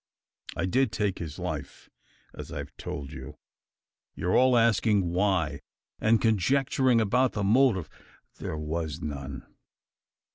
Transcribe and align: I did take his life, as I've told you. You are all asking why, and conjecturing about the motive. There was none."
I 0.57 0.65
did 0.65 0.91
take 0.91 1.19
his 1.19 1.37
life, 1.37 1.87
as 2.33 2.51
I've 2.51 2.75
told 2.75 3.11
you. 3.11 3.37
You 4.15 4.29
are 4.29 4.35
all 4.35 4.57
asking 4.57 5.13
why, 5.13 5.61
and 5.99 6.19
conjecturing 6.19 6.99
about 6.99 7.33
the 7.33 7.43
motive. 7.43 7.87
There 8.39 8.57
was 8.57 8.99
none." 8.99 9.45